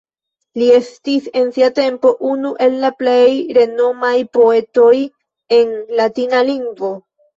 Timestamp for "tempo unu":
1.79-2.51